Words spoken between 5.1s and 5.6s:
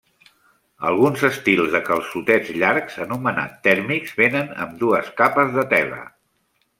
capes